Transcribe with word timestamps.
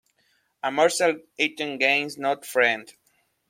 A 0.67 0.69
morsel 0.71 1.13
eaten 1.43 1.71
gains 1.83 2.17
no 2.17 2.31
friend. 2.53 2.85